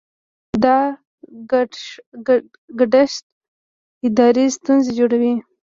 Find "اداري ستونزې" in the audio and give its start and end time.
4.07-4.91